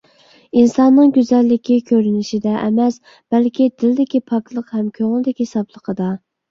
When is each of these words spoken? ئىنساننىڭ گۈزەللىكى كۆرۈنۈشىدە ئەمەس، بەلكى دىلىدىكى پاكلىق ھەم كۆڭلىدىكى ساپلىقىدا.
ئىنساننىڭ 0.61 1.11
گۈزەللىكى 1.17 1.77
كۆرۈنۈشىدە 1.91 2.55
ئەمەس، 2.63 2.99
بەلكى 3.37 3.69
دىلىدىكى 3.77 4.27
پاكلىق 4.33 4.77
ھەم 4.79 4.93
كۆڭلىدىكى 5.01 5.51
ساپلىقىدا. 5.57 6.15